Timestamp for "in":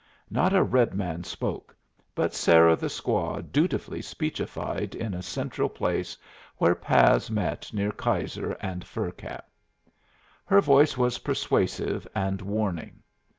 4.95-5.13